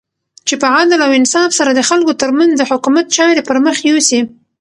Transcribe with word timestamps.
چی 0.47 0.55
په 0.61 0.67
عدل 0.77 0.99
او 1.05 1.11
انصاف 1.19 1.49
سره 1.59 1.71
د 1.73 1.81
خلګو 1.89 2.13
ترمنځ 2.21 2.51
د 2.55 2.63
حکومت 2.71 3.05
چاری 3.17 3.41
پرمخ 3.49 3.77
یوسی 3.89 4.19